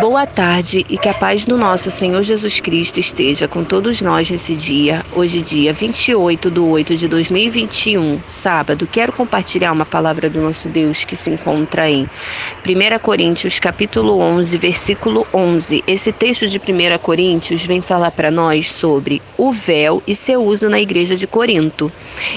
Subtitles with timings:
[0.00, 4.28] Boa tarde e que a paz do nosso Senhor Jesus Cristo esteja com todos nós
[4.28, 8.86] nesse dia, hoje dia 28 de 8 de 2021, sábado.
[8.86, 14.58] Quero compartilhar uma palavra do nosso Deus que se encontra em 1 Coríntios capítulo 11,
[14.58, 15.82] versículo 11.
[15.86, 20.68] Esse texto de 1 Coríntios vem falar para nós sobre o véu e seu uso
[20.68, 21.90] na igreja de Corinto.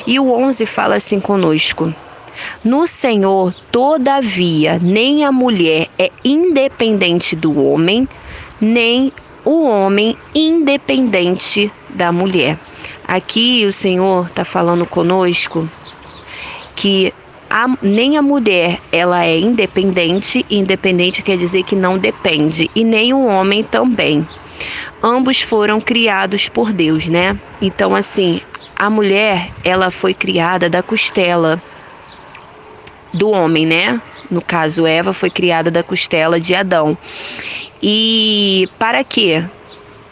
[0.08, 1.94] E o 11 fala assim conosco:
[2.64, 8.08] no Senhor, todavia, nem a mulher é independente do homem,
[8.60, 9.12] nem
[9.46, 12.58] o homem independente da mulher.
[13.08, 15.70] Aqui o Senhor está falando conosco
[16.76, 17.14] que
[17.50, 23.14] a, nem a mulher ela é independente, independente quer dizer que não depende, e nem
[23.14, 24.28] o homem também.
[25.02, 27.40] Ambos foram criados por Deus, né?
[27.62, 28.42] Então assim,
[28.76, 31.62] a mulher ela foi criada da costela
[33.14, 34.02] do homem, né?
[34.30, 36.98] No caso, Eva foi criada da costela de Adão.
[37.82, 39.44] E para quê?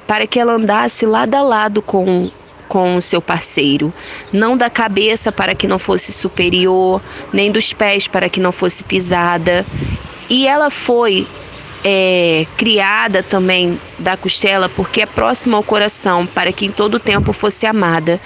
[0.07, 2.29] Para que ela andasse lado a lado com
[2.67, 3.93] com o seu parceiro,
[4.31, 8.83] não da cabeça para que não fosse superior, nem dos pés para que não fosse
[8.83, 9.65] pisada.
[10.29, 11.25] E ela foi
[11.83, 17.31] é, criada também da costela porque é próxima ao coração, para que em todo tempo
[17.31, 18.19] fosse amada.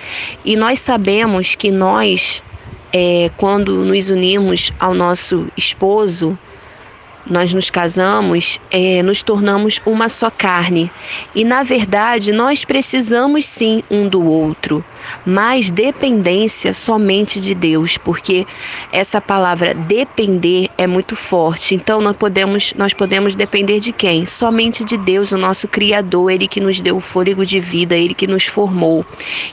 [0.43, 2.41] E nós sabemos que nós
[2.93, 6.37] é, quando nos unimos ao nosso esposo,
[7.25, 10.91] nós nos casamos, é, nos tornamos uma só carne.
[11.35, 14.83] E na verdade, nós precisamos sim um do outro
[15.25, 18.45] mas dependência somente de Deus, porque
[18.91, 21.75] essa palavra depender é muito forte.
[21.75, 24.25] Então nós podemos nós podemos depender de quem?
[24.25, 28.13] Somente de Deus, o nosso criador, ele que nos deu o fôlego de vida, ele
[28.13, 29.05] que nos formou.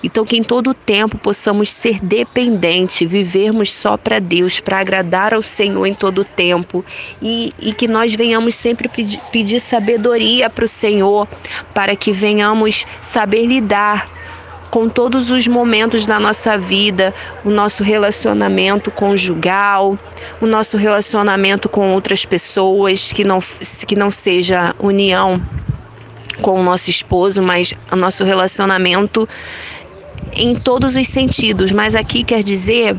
[0.02, 5.42] Então que em todo tempo possamos ser dependentes, vivermos só para Deus, para agradar ao
[5.42, 6.84] Senhor em todo tempo
[7.20, 11.28] e, e que nós venhamos sempre pedir, pedir sabedoria para o Senhor,
[11.74, 14.17] para que venhamos saber lidar
[14.70, 19.98] com todos os momentos da nossa vida, o nosso relacionamento conjugal,
[20.40, 23.38] o nosso relacionamento com outras pessoas, que não,
[23.86, 25.40] que não seja união
[26.42, 29.28] com o nosso esposo, mas o nosso relacionamento
[30.32, 31.72] em todos os sentidos.
[31.72, 32.96] Mas aqui quer dizer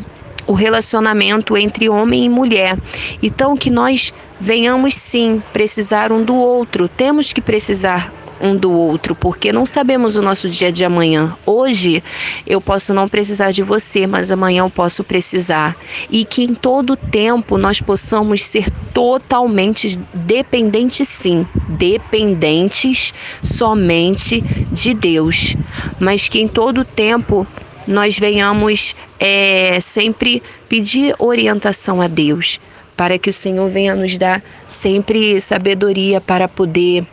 [0.48, 2.78] o relacionamento entre homem e mulher.
[3.22, 8.12] Então que nós venhamos sim precisar um do outro, temos que precisar
[8.42, 11.36] um do outro, porque não sabemos o nosso dia de amanhã.
[11.46, 12.04] Hoje
[12.46, 15.76] eu posso não precisar de você, mas amanhã eu posso precisar.
[16.10, 24.42] E que em todo tempo nós possamos ser totalmente dependentes, sim, dependentes somente
[24.72, 25.56] de Deus,
[26.00, 27.46] mas que em todo tempo
[27.88, 32.60] nós venhamos é, sempre pedir orientação a Deus,
[32.96, 37.06] para que o Senhor venha nos dar sempre sabedoria para poder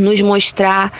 [0.00, 0.92] nos mostrar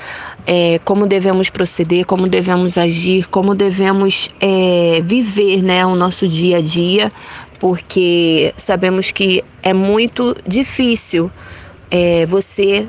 [0.46, 6.58] é, como devemos proceder, como devemos agir, como devemos é, viver né, o nosso dia
[6.58, 7.10] a dia,
[7.58, 11.30] porque sabemos que é muito difícil
[11.90, 12.86] é, você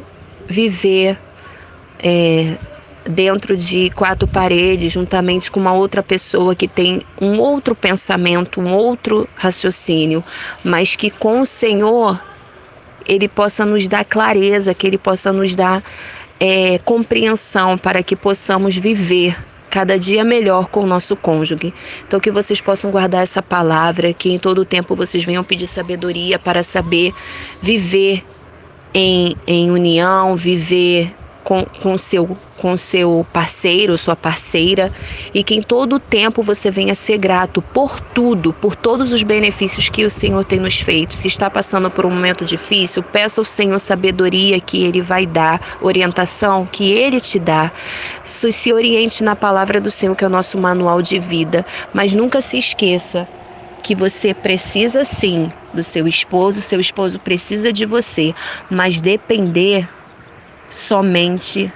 [0.48, 1.18] viver
[2.00, 2.56] é,
[3.06, 8.74] dentro de quatro paredes, juntamente com uma outra pessoa que tem um outro pensamento, um
[8.74, 10.24] outro raciocínio,
[10.64, 12.20] mas que com o Senhor
[13.08, 15.84] ele possa nos dar clareza, que ele possa nos dar
[16.40, 19.36] é, compreensão para que possamos viver
[19.70, 21.74] cada dia melhor com o nosso cônjuge.
[22.08, 26.38] Então que vocês possam guardar essa palavra, que em todo tempo vocês venham pedir sabedoria
[26.38, 27.12] para saber
[27.60, 28.24] viver
[28.94, 31.12] em, em união, viver
[31.44, 34.90] com, com seu com seu parceiro, sua parceira,
[35.34, 39.22] e que em todo o tempo você venha ser grato por tudo, por todos os
[39.22, 41.14] benefícios que o Senhor tem nos feito.
[41.14, 45.78] Se está passando por um momento difícil, peça ao Senhor sabedoria que Ele vai dar,
[45.82, 47.70] orientação que Ele te dá.
[48.24, 52.40] Se oriente na palavra do Senhor, que é o nosso manual de vida, mas nunca
[52.40, 53.28] se esqueça
[53.84, 58.34] que você precisa sim do seu esposo, seu esposo precisa de você,
[58.70, 59.86] mas depender
[60.74, 61.72] somente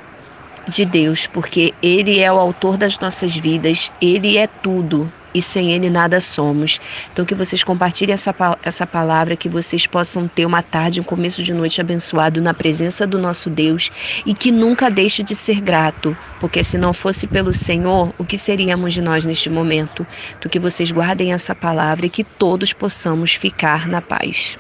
[0.68, 5.72] de Deus, porque Ele é o autor das nossas vidas, Ele é tudo e sem
[5.72, 6.80] Ele nada somos.
[7.14, 11.44] Então, que vocês compartilhem essa, essa palavra, que vocês possam ter uma tarde, um começo
[11.44, 13.92] de noite abençoado na presença do nosso Deus
[14.26, 18.38] e que nunca deixe de ser grato, porque se não fosse pelo Senhor, o que
[18.38, 20.06] seríamos de nós neste momento?
[20.38, 24.58] Então, que vocês guardem essa palavra e que todos possamos ficar na paz.